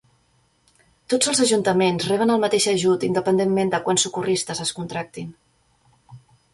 [1.13, 5.33] Tots els ajuntaments reben el mateix ajut independentment de quants socorristes es contractin.